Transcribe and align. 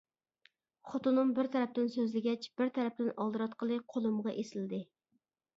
خوتۇنۇم 0.91 1.33
بىر 1.39 1.49
تەرەپتىن 1.57 1.91
سۆزلىگەچ 1.97 2.47
بىر 2.61 2.73
تەرەپتىن 2.79 3.13
ئالدىراتقىلى 3.13 3.79
قۇلۇمغا 3.95 4.35
ئېسىلدى. 4.43 4.85